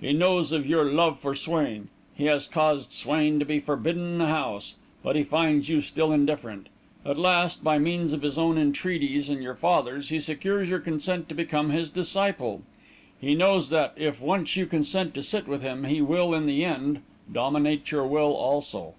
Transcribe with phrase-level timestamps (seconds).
[0.00, 1.88] He knows of your love for Swain.
[2.14, 6.68] He has caused Swain to be forbidden the house; but he finds you still indifferent.
[7.04, 11.28] At last, by means of his own entreaties and your father's, he secures your consent
[11.30, 12.62] to become his disciple.
[13.20, 16.64] He knows that, if once you consent to sit with him, he will, in the
[16.64, 17.00] end,
[17.32, 18.94] dominate your will, also.